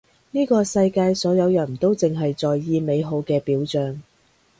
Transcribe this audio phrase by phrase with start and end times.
[0.31, 4.01] 呢個世界所有人都淨係在意美好嘅表象